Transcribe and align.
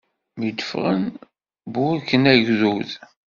Mi 0.37 0.49
d-ffɣen, 0.51 1.05
burken 1.73 2.23
agdud. 2.33 2.89